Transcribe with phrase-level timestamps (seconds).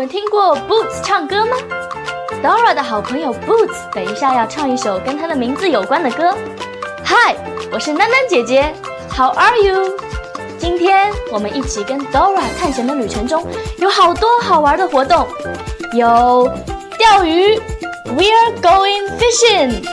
[0.00, 1.54] 你们听过 Boots 唱歌吗
[2.42, 6.34] ？Dora 的好朋友 Boots 等一下要唱一首跟她的名字有关的歌。
[7.04, 7.36] Hi，
[7.70, 8.74] 我是囡囡姐姐
[9.14, 9.94] ，How are you？
[10.56, 15.28] 今天我们一起跟 Dora 探险的旅程中有好多好玩的活动，
[15.92, 16.50] 有
[16.96, 17.60] 钓鱼
[18.06, 19.86] ，We are going fishing，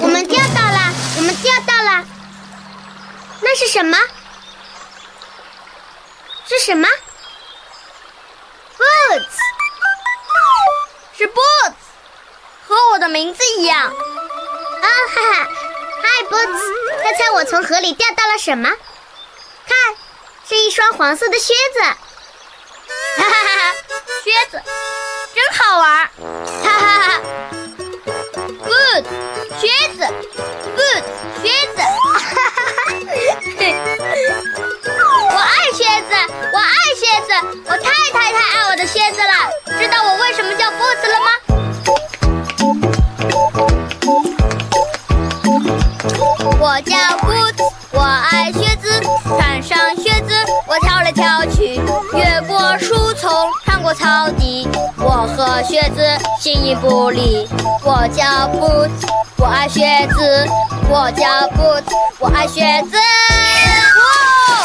[0.00, 2.04] 我们钓到了，我们钓到了。
[3.42, 3.98] 那是什么？
[6.48, 6.88] 是什么
[8.78, 9.36] ？Boots！
[11.18, 11.74] 是 Boots，
[12.66, 13.88] 和我的名字一样。
[13.88, 13.92] 啊
[15.14, 15.48] 哈哈
[16.02, 16.60] ！Hi Boots！
[17.02, 18.70] 猜猜我从河里钓到了什么？
[18.70, 19.76] 看，
[20.48, 21.80] 是一双黄色的靴子。
[23.16, 23.74] 哈哈哈！
[24.24, 24.60] 靴子，
[25.34, 25.84] 真好玩。
[26.62, 27.20] 哈哈哈！
[29.60, 30.00] 靴子
[30.76, 31.02] ，boot，
[31.42, 31.44] 靴
[31.74, 32.68] 子，哈哈哈，
[33.58, 33.62] 嘿
[35.30, 36.10] 我爱靴子，
[36.52, 37.28] 我爱靴子，
[37.66, 39.32] 我太太太爱我的靴子了。
[39.78, 41.30] 知道我为什么叫 boots 了吗？
[54.00, 54.66] 穿过草地，
[54.96, 56.00] 我和靴子
[56.40, 57.46] 形影不离。
[57.84, 58.88] 我叫不。
[59.36, 60.46] 我爱靴子，
[60.88, 61.62] 我叫不
[62.18, 62.60] 我爱靴
[62.90, 62.96] 子。
[63.98, 64.64] 哇！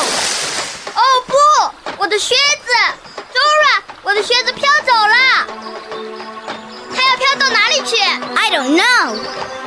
[0.96, 1.34] 哦不，
[1.98, 2.72] 我的靴子
[3.34, 5.48] ，Dora，我的靴子飘走了。
[6.94, 7.96] 它要飘到哪里去
[8.36, 9.16] ？I don't know，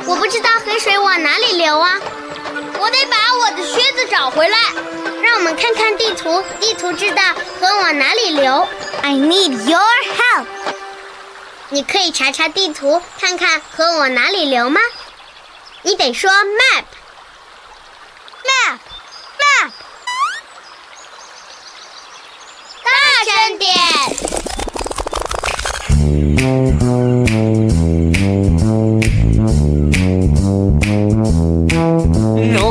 [0.05, 1.93] 我不知道河水往哪里流啊。
[2.79, 4.57] 我得把我的靴子找回来。
[5.29, 7.21] 让我们看看地图，地图知道
[7.61, 8.67] 河往哪里流。
[9.03, 9.79] I need your
[10.17, 10.47] help。
[11.69, 14.81] 你可以查查地图，看看河往哪里流吗？
[15.83, 16.89] 你得说 map，map，map，
[22.83, 22.89] 大
[23.25, 23.71] 声点。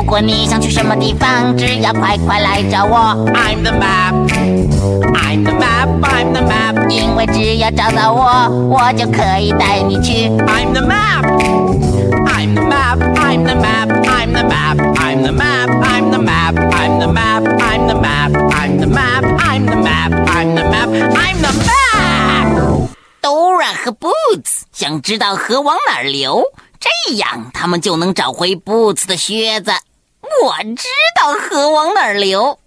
[0.08, 2.96] 如果你想去什么地方，只要快快来找我。
[3.34, 6.88] i'm the map，i'm the map，i'm the map。
[6.88, 10.30] 因为只要找到我，我就可以带你去。
[10.30, 18.86] i'm the map，i'm the map，i'm the map，i'm the map，i'm the map，i'm the map，i'm the map，i'm the
[18.86, 22.88] map，i'm the map，i'm the map，i'm the map。
[23.20, 26.44] Dora 和 Boots 想知道河往哪流，
[26.80, 29.70] 这样他们就能找回 Boots 的靴子。
[30.42, 32.58] 我知道河往哪儿流。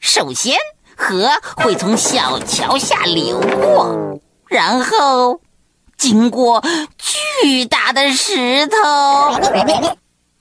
[0.00, 0.56] 首先，
[0.96, 5.40] 河会从小桥下流过，然后
[5.96, 6.64] 经过
[6.96, 9.40] 巨大的石头，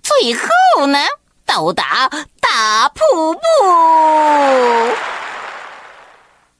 [0.03, 0.99] 最后呢，
[1.45, 2.09] 到达
[2.39, 3.39] 大瀑布。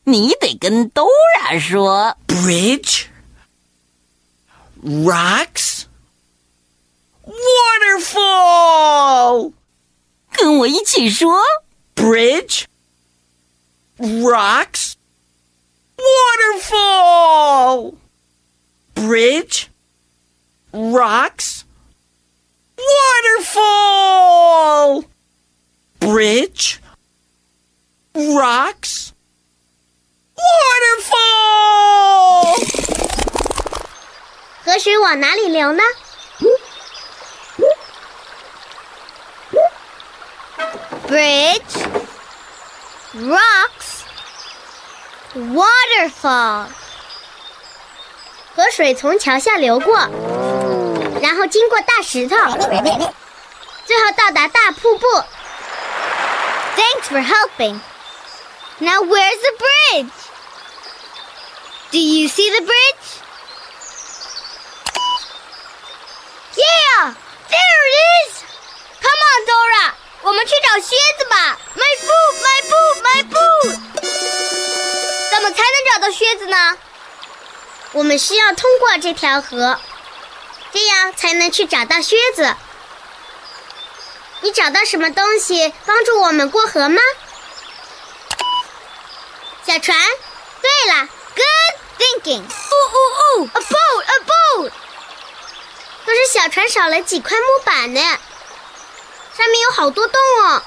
[0.04, 3.06] 你得跟 Dora 说 Bridge,
[4.84, 5.84] rocks,
[7.26, 9.54] waterfall.
[10.37, 11.41] 跟我一起说
[11.95, 12.65] Bridge,
[13.99, 14.95] rocks,
[15.99, 17.95] waterfall.
[18.95, 19.69] Bridge,
[20.73, 21.65] rocks,
[23.43, 24.25] waterfall.
[25.99, 26.81] Bridge,
[28.15, 29.13] rocks,
[30.37, 31.23] waterfall.
[34.65, 35.83] 河水往哪里流呢
[45.57, 46.67] waterfall。
[48.55, 49.97] 河水从桥下流过，
[51.23, 52.37] 然后经过大石头，
[53.87, 55.07] 最后到达大瀑布。
[56.77, 57.81] Thanks for helping.
[58.79, 60.11] Now where's the bridge?
[61.93, 63.21] Do you see the bridge?
[66.55, 67.15] Yeah,
[67.49, 67.97] there it
[68.29, 68.43] is.
[69.01, 69.95] Come on, Dora.
[70.23, 71.59] 我们去找靴子吧。
[71.75, 73.86] My boot, my boot, my boot.
[76.00, 76.78] 怎么才能找到靴子呢？
[77.94, 79.80] 我们需要通过这条河，
[80.72, 82.56] 这样才能去找到靴子。
[84.42, 87.02] 你找到什么东西帮助我们过河吗？
[89.66, 89.98] 小船。
[90.62, 92.44] 对了，Good thinking。
[92.44, 94.72] 哦哦哦，a boat, a boat。
[96.06, 98.02] 可是小船少了几块木板呢，
[99.38, 100.64] 上面有好多洞哦。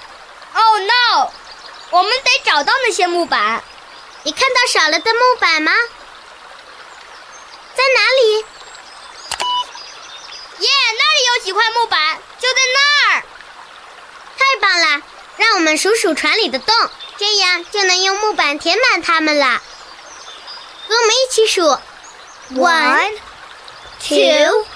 [0.54, 1.30] Oh no！
[1.90, 3.62] 我们得找到那些木板。
[4.22, 5.72] 你看到少了的木板吗？
[7.74, 8.44] 在哪里？
[10.58, 10.68] 耶，
[10.98, 13.24] 那里有几块木板，就在那儿。
[14.36, 15.02] 太棒了！
[15.36, 16.74] 让我们数数船里的洞，
[17.16, 19.62] 这样就能用木板填满它们了。
[20.88, 21.62] 和我们一起数
[22.52, 23.18] ：one,
[24.00, 24.66] two,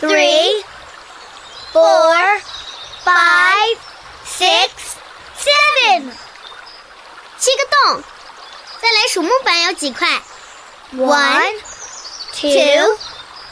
[0.00, 0.64] three,
[1.72, 2.40] four,
[3.04, 3.78] five,
[4.26, 4.70] six,
[5.38, 6.12] seven。
[7.38, 8.02] 七个洞。
[8.86, 10.06] 再来数木板有几块
[10.94, 11.60] ？one,
[12.32, 12.96] two,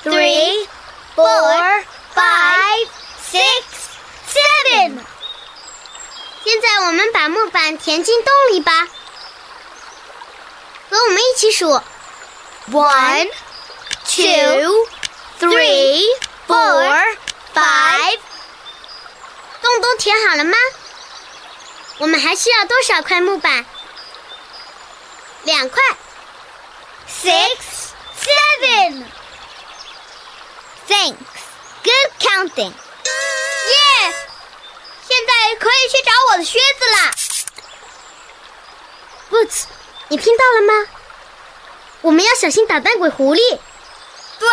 [0.04, 0.68] three,
[1.16, 1.84] four,
[2.14, 2.88] five,
[3.32, 3.64] six,
[4.32, 4.96] seven。
[6.44, 8.86] 现在我们把木板填进洞里吧。
[10.88, 11.80] 和我们一起数
[12.70, 13.28] ：one,
[14.06, 14.86] two,
[15.40, 16.04] three,
[16.46, 17.16] four,
[17.52, 18.18] five。
[19.60, 20.56] 洞都填好了吗？
[21.98, 23.66] 我们还需要多少块木板？
[25.44, 25.82] 两块。
[27.08, 27.56] Six,
[28.18, 29.04] seven.
[30.88, 31.16] Thanks.
[31.82, 32.72] Good counting.
[32.72, 34.14] 耶！
[35.06, 37.14] 现在可以去找我的靴子啦。
[39.30, 39.64] Boots，
[40.08, 40.90] 你听到了吗？
[42.02, 43.58] 我们要小心捣蛋鬼狐狸。
[44.38, 44.48] 对，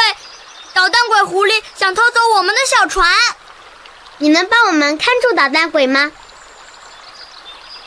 [0.73, 3.09] 捣蛋鬼狐狸想偷走我们的小船。
[4.17, 6.11] 你能帮我们看住捣蛋鬼吗？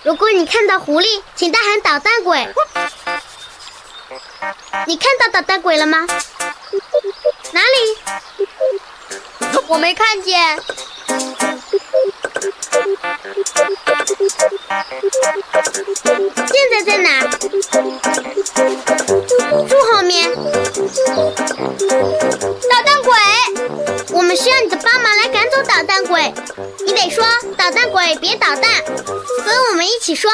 [0.02, 2.46] 如果你看到狐狸，请大喊“捣蛋鬼”。
[4.86, 6.06] 你看到捣蛋鬼了吗？
[7.52, 7.96] 哪里？
[9.68, 10.58] 我没看见。
[16.46, 17.20] 现在在哪？
[19.68, 20.34] 树后面。
[22.70, 23.14] 捣蛋鬼，
[24.10, 26.34] 我们需要你的帮忙来赶走捣蛋鬼。
[26.84, 27.24] 你得说
[27.56, 30.30] ：“捣蛋鬼，别捣蛋。”跟我们一起说：“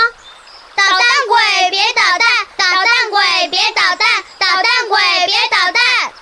[0.77, 2.29] 捣蛋鬼，别捣蛋！
[2.57, 4.09] 捣蛋鬼，别捣蛋！
[4.39, 6.13] 捣蛋鬼，别捣蛋！”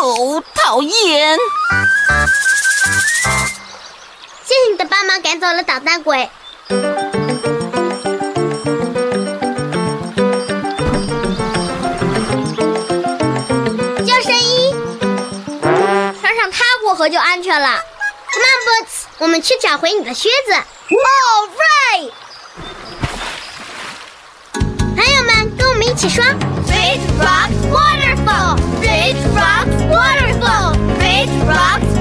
[0.00, 1.38] 哦，讨厌！
[4.44, 6.30] 谢谢你的帮忙，赶走了捣蛋鬼。
[14.06, 14.74] 救生衣，
[16.20, 17.82] 穿上它过河就安全了。
[18.30, 20.52] Come on, Boots，我们去找回你的靴子。
[20.90, 22.12] All right，
[24.94, 26.24] 朋友们，跟我们一起说
[26.66, 31.97] ：Bridge rocks waterfall, bridge rocks waterfall, bridge rocks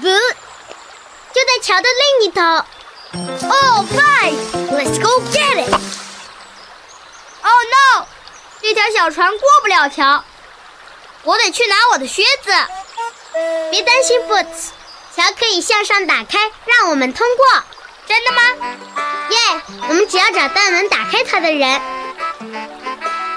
[0.00, 0.06] 不
[1.32, 1.88] 就在桥的
[2.18, 2.40] 另一头。
[3.12, 4.36] Oh, fine.
[4.70, 5.74] Let's go get it.
[7.42, 8.06] Oh no!
[8.62, 10.24] 这条小船过不了桥，
[11.24, 12.52] 我得去拿我的靴子。
[13.70, 14.70] 别担心，Boots，
[15.16, 17.46] 桥可以向上打开，让我们通过。
[18.06, 18.42] 真的吗？
[19.30, 19.62] 耶！
[19.88, 21.80] 我们只要找到能打开它的人。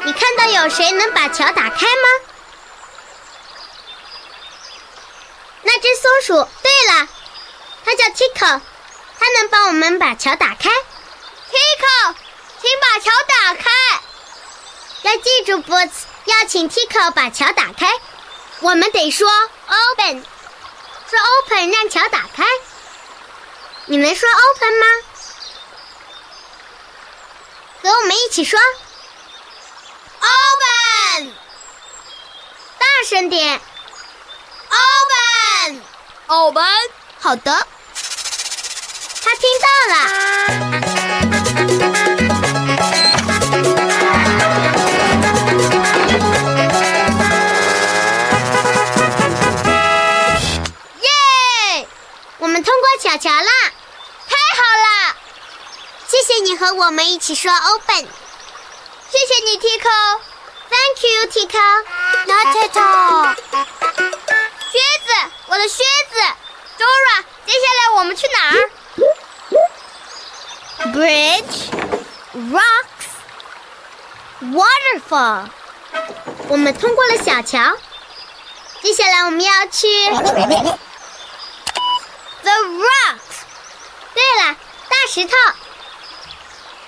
[0.05, 2.32] 你看到有谁能把桥打开吗？
[5.63, 6.47] 那只松鼠。
[6.61, 7.07] 对了，
[7.83, 8.61] 它叫 Tico，
[9.19, 10.69] 它能帮我们把桥打开。
[10.69, 12.15] Tico，
[12.61, 13.71] 请把桥打开。
[15.03, 17.87] 要记住，Boots，要请 Tico 把桥打开。
[18.59, 20.25] 我们得说 open，
[21.09, 22.45] 说 open 让桥打开。
[23.85, 24.85] 你能说 open 吗？
[27.81, 28.57] 和我们一起说
[30.21, 31.33] open，
[32.79, 33.59] 大声点
[36.33, 36.65] Open，。
[37.19, 37.67] 好的，
[39.21, 39.95] 他听到了。
[50.99, 51.07] 耶！
[52.39, 53.51] 我们通过小桥啦！
[54.27, 55.15] 太好了，
[56.07, 58.07] 谢谢你和我们一起说 open。
[59.11, 60.19] 谢谢你，Tico。
[60.67, 61.61] Thank you, Tico.
[62.25, 63.35] Not at all.
[64.71, 65.09] 靴子，
[65.52, 66.20] 我的靴子。
[66.78, 68.70] Dora，接下来我们去哪儿
[70.92, 71.70] Bridge,
[72.52, 73.08] rocks,
[74.40, 75.48] waterfall。
[76.48, 77.76] 我们通过了小桥，
[78.80, 79.88] 接下来我们要去
[82.42, 83.42] the rocks。
[84.14, 84.56] 对了，
[84.88, 85.34] 大石头。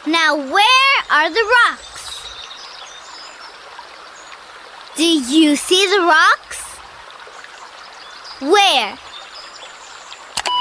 [0.04, 1.78] Now where are the rocks?
[4.96, 6.63] Do you see the rocks?
[8.40, 8.96] Where?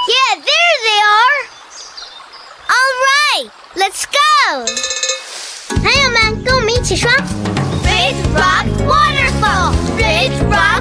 [0.09, 1.39] Yeah, there they are.
[2.69, 4.65] All right, let's go.
[5.81, 7.09] 朋友们，跟我们一起说：
[7.83, 9.73] Bridge rocks waterfall.
[9.95, 10.72] Bridge rocks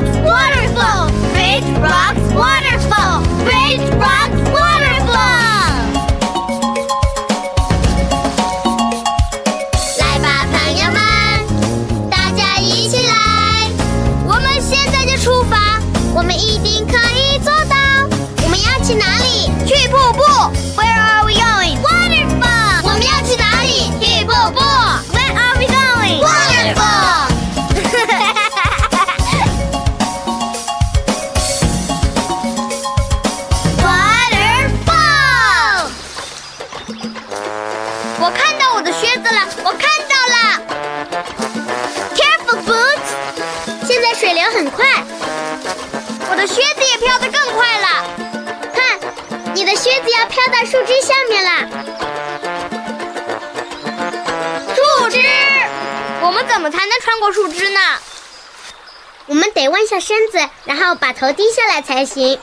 [17.44, 17.83] 可以做
[61.24, 62.38] 头低下来才行。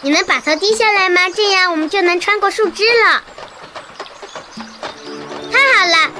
[0.00, 1.30] 你能把头低下来吗？
[1.32, 3.22] 这样我们就能穿过树枝了。
[5.52, 6.10] 太好了！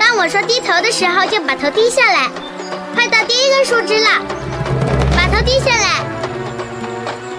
[0.00, 2.28] 当我说低头的时候，就把头低下来。
[2.92, 4.10] 快到第一根树枝了，
[5.14, 6.00] 把头低下来。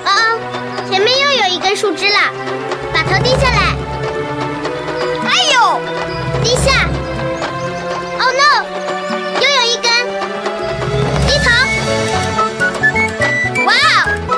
[0.05, 0.39] 哦哦，
[0.89, 2.31] 前面又有一根树枝了，
[2.93, 3.75] 把头低下来。
[5.27, 5.81] 哎呦，
[6.41, 6.87] 低下。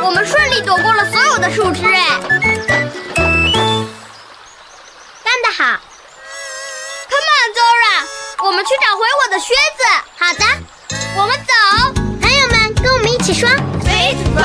[0.03, 2.19] 我们顺利躲过了所有的树枝哎！
[5.23, 5.79] 干得好。
[7.09, 8.05] Come on，Zora，
[8.45, 9.83] 我们去找回我的靴子。
[10.17, 10.43] 好的，
[11.15, 11.53] 我们走。
[12.21, 13.49] 朋友们，跟我们一起说
[13.85, 14.43] 没错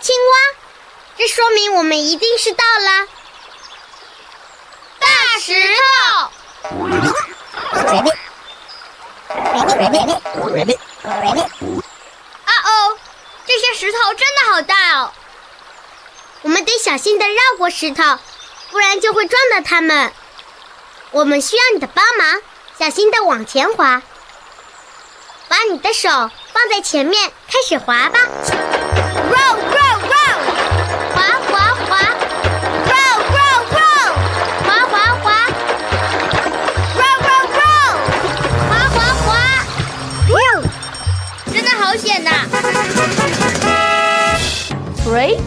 [0.00, 0.32] 青蛙。
[1.16, 3.06] 这说明我们一定是到了
[4.98, 5.06] 大
[5.40, 5.82] 石头。
[12.44, 12.98] 啊哦，
[13.46, 15.12] 这些石头真的好大哦！
[16.42, 18.18] 我们得小心的绕过石头，
[18.70, 20.12] 不然就会撞到它们。
[21.10, 22.40] 我们需要你的帮忙，
[22.78, 24.02] 小心的往前滑。
[25.48, 28.20] 把你的手放在前面，开始滑吧。
[29.30, 29.79] Roll，
[45.10, 45.42] Great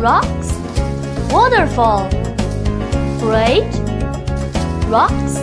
[0.00, 0.48] rocks
[1.30, 2.08] waterfall.
[3.20, 3.68] Great
[4.88, 5.42] rocks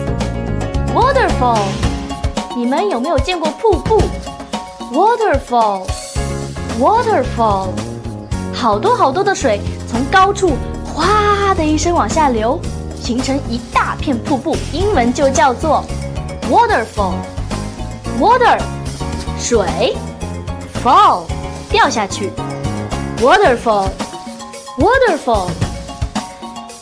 [0.92, 1.62] waterfall.
[2.56, 4.02] 你们有没有见过瀑布
[4.92, 5.86] ？Waterfall
[6.80, 7.68] waterfall，
[8.52, 10.56] 好多好多的水从高处
[10.92, 12.60] 哗的一声往下流，
[13.00, 15.84] 形成一大片瀑布，英文就叫做
[16.50, 17.14] waterfall。
[18.18, 18.58] Water
[19.38, 19.94] 水
[20.82, 21.22] ，fall
[21.70, 22.32] 掉下去。
[23.20, 23.90] Waterfall,
[24.78, 25.50] waterfall。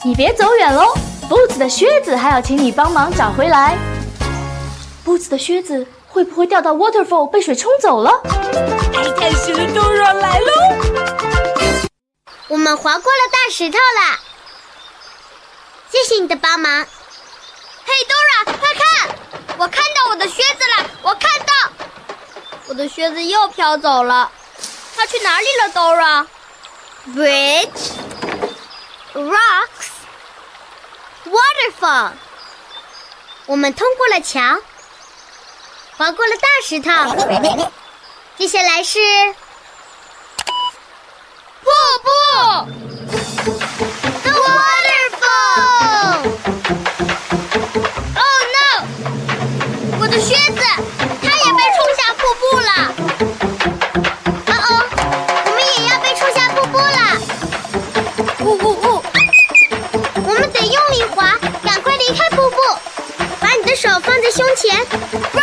[0.05, 0.95] 你别走远喽
[1.29, 3.77] ，Boots 的靴子还要请你帮忙找回来。
[5.05, 8.23] Boots 的靴子会不会掉到 waterfall 被水冲走了？
[8.93, 10.53] 太太石 Dora 来喽！
[12.47, 14.21] 我们划过了大石头了，
[15.91, 16.87] 谢谢你的帮忙。
[17.85, 19.09] 嘿，Dora，快看，
[19.59, 21.53] 我看到我的靴子了，我看到
[22.69, 24.31] 我的靴子又飘走了，
[24.97, 25.69] 它去哪里了
[27.15, 27.93] Bridge,
[29.15, 29.89] rocks,
[31.25, 32.13] waterfall。
[33.47, 34.41] 我们通过了桥，
[35.97, 36.91] 滑过了大石头，
[38.37, 38.99] 接下来是
[41.63, 41.71] 瀑
[42.03, 42.09] 布
[44.23, 46.23] ，The waterfall。
[48.15, 48.87] Oh no！
[50.01, 50.37] 我的靴
[64.39, 65.38] 胸前。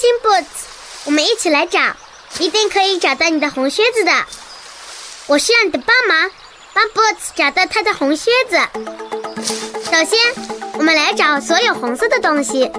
[0.00, 0.46] 心，Boots，
[1.04, 1.96] 我们一起来找，
[2.38, 4.12] 一定可以找到你的红靴子的。
[5.26, 6.30] 我需要你的帮忙，
[6.72, 8.58] 帮 Boots 找到他的红靴子。
[9.84, 10.18] 首先，
[10.74, 12.70] 我们来找所有红色的东西。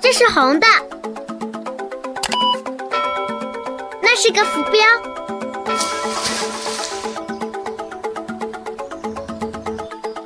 [0.00, 0.66] 这是红的，
[4.00, 4.80] 那是个浮标。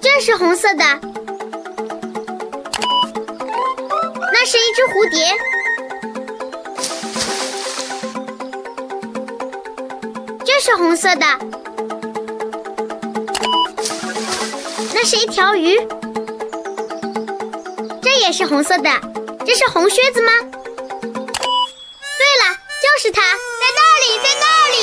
[0.00, 0.84] 这是红色的，
[4.74, 5.18] 只蝴蝶。
[10.44, 11.26] 这是红色的，
[14.94, 15.78] 那是一条鱼。
[18.00, 18.90] 这也是红色的，
[19.44, 20.32] 这是红靴子吗？
[20.40, 20.50] 对
[22.40, 24.76] 了，就是它，在那里，在那里。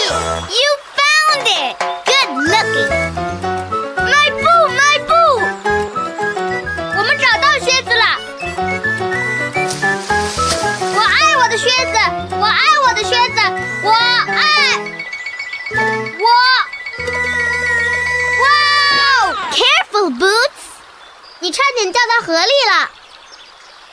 [21.86, 22.90] 掉到河里了，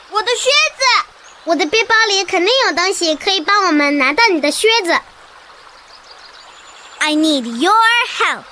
[0.09, 0.51] 我的靴子。
[1.45, 4.27] 我的背包里肯定有东西可以帮我们拿到。
[4.27, 4.99] 你的靴子
[6.99, 7.71] ？I NEED YOUR
[8.17, 8.43] HELP。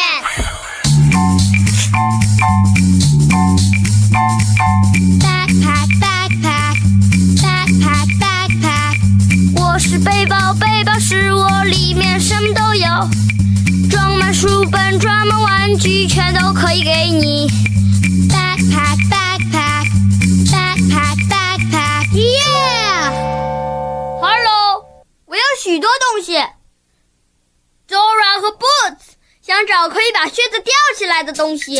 [31.13, 31.75] 来的东西。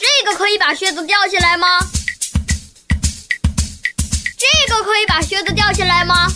[0.00, 1.78] 这个可以把靴子吊起来吗？
[4.36, 6.26] 这个可以把靴子吊起来吗？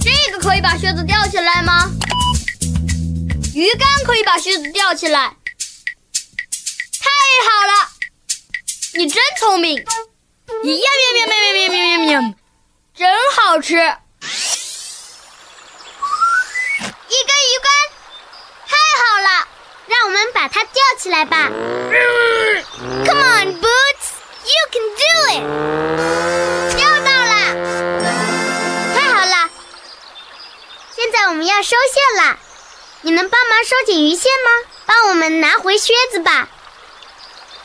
[0.00, 1.90] 这个可以把靴子吊起来吗？
[3.54, 5.36] 鱼竿可以把靴子吊起来。
[7.00, 7.10] 太
[7.44, 7.90] 好了，
[8.94, 9.76] 你真聪明！
[9.76, 9.84] 呀
[10.54, 12.34] 喵喵喵喵喵喵喵！
[12.94, 13.06] 真
[13.36, 13.74] 好吃。
[13.74, 13.76] 一
[17.28, 17.68] 根鱼竿，
[18.66, 19.28] 太好了，
[19.86, 21.48] 让我们它吊起来吧。
[23.04, 24.06] Come on, Boots,
[24.44, 25.42] you can do it！
[26.76, 27.32] 吊到了，
[28.94, 29.50] 太好了。
[30.94, 32.38] 现在我们要收线了，
[33.02, 34.50] 你能帮忙收紧鱼线吗？
[34.86, 36.48] 帮我们拿回靴子吧。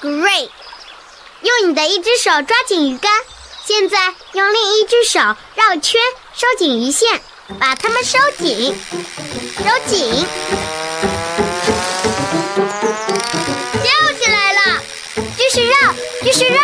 [0.01, 0.49] Great！
[1.41, 3.11] 用你的一只手抓紧鱼竿，
[3.65, 6.01] 现在用另一只手绕圈
[6.33, 7.21] 收紧鱼线。
[7.59, 8.73] 把它们收紧，
[9.57, 10.25] 收紧，
[16.23, 16.55] 继续绕，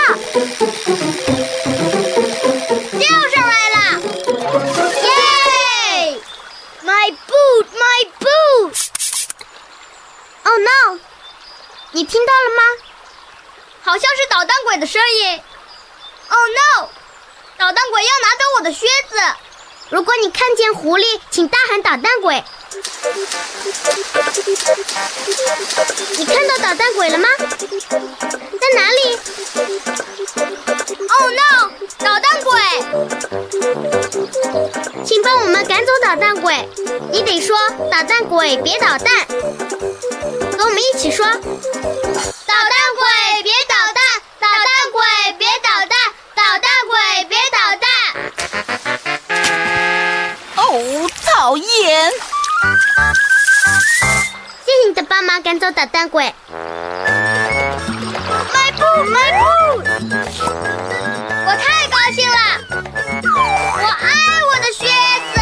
[2.98, 3.78] 钓上来了。
[5.04, 5.10] 耶
[6.84, 8.78] ！My boot, my boot!
[10.46, 11.00] Oh no！
[11.92, 12.62] 你听到了吗？
[13.84, 15.42] 好像是捣蛋鬼的声音。
[16.30, 16.90] Oh no！
[17.58, 19.18] 捣蛋鬼要拿走我的靴子。
[19.90, 22.44] 如果你看见狐狸，请大喊“捣蛋鬼”。
[26.18, 27.28] 你看到捣蛋鬼了吗？
[27.40, 29.20] 在哪里
[31.10, 31.72] ？Oh no！
[31.98, 32.62] 捣蛋鬼！
[35.04, 36.70] 请帮我们赶走捣蛋鬼。
[37.12, 37.58] 你得说
[37.92, 39.26] “捣蛋鬼，别捣蛋”。
[39.28, 41.42] 跟我们一起说：“捣蛋
[42.96, 44.22] 鬼，别捣蛋！
[44.40, 45.02] 捣蛋鬼，
[45.40, 45.98] 别捣蛋！
[46.36, 47.90] 捣蛋鬼，别捣蛋！”
[50.72, 51.66] 哦，讨厌！
[54.64, 56.32] 谢谢你的帮忙，赶走捣蛋鬼。
[58.54, 59.46] 迈步，迈步！
[61.48, 62.38] 我太高兴了，
[63.74, 64.14] 我爱
[64.46, 64.86] 我的靴
[65.34, 65.42] 子。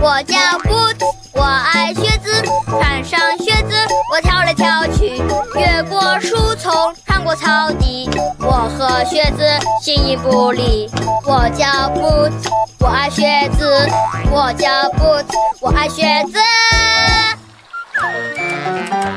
[0.00, 2.32] 我叫 Boots，我爱靴子，
[2.66, 3.74] 穿上靴子，
[4.10, 5.22] 我跳来跳去，
[5.60, 8.08] 越过树丛，穿过草地。
[9.04, 9.42] 靴子
[9.80, 10.90] 形影不离。
[11.26, 12.00] 我叫布
[12.80, 13.88] 我爱靴子。
[14.30, 15.04] 我叫布
[15.60, 16.38] 我爱靴子。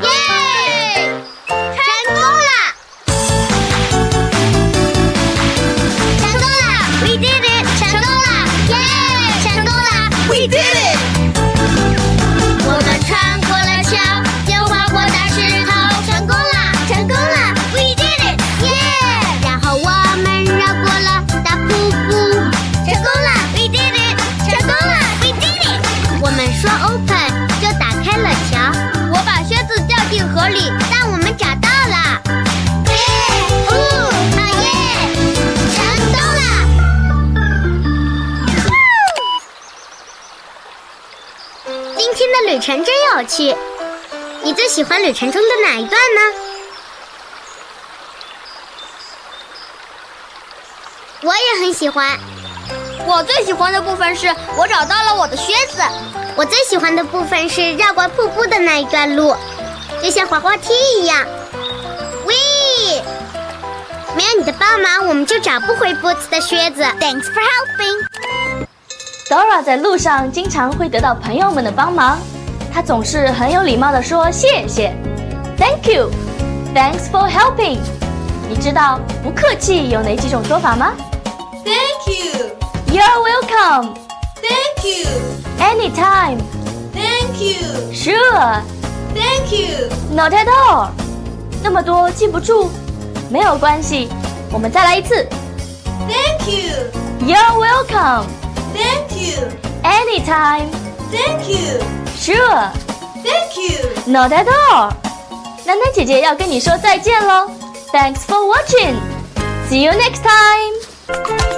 [0.02, 0.27] 耶！
[43.18, 43.52] 有趣，
[44.44, 46.20] 你最喜欢旅程中的哪一段呢？
[51.22, 52.16] 我也很喜欢，
[53.08, 55.82] 我最喜欢的部分是我找到了我的靴子。
[56.36, 59.34] 我最喜欢的部分是绕过瀑布的那一段路，
[60.00, 61.26] 就像滑滑梯一样。
[62.24, 62.36] 喂，
[64.14, 66.82] 没有你的帮忙，我们就找不回 Boots 的靴子。
[67.00, 68.06] Thanks for helping。
[69.28, 72.20] Dora 在路上经常会得到朋友们的帮忙，
[72.72, 74.92] 她总是很有礼貌地说谢谢
[75.56, 77.78] ，Thank you，Thanks for helping。
[78.48, 80.92] 你知道不客气有哪几种说法吗
[81.64, 83.94] Thank you,？You're welcome。
[84.40, 85.06] thank you,
[85.58, 86.38] Anytime,
[86.94, 88.62] thank you, sure,
[89.14, 89.88] thank you.
[90.14, 90.90] not at all。
[91.62, 92.70] 那么多记不住，
[93.28, 94.08] 没有关系，
[94.52, 95.26] 我们再来一次。
[96.08, 96.74] Thank you,
[97.26, 98.24] You're welcome.
[98.72, 99.48] thank you,
[99.82, 100.68] Anytime,
[101.10, 101.80] thank you,
[102.17, 102.71] sure,
[103.23, 103.79] thank you.
[104.11, 104.91] not at all。
[105.65, 107.49] 楠楠姐姐要跟你说再见喽，
[107.91, 108.95] Thanks for watching.
[109.69, 111.56] See you next time.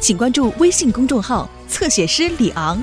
[0.00, 2.80] 请关注微信公众号“侧写师李昂”。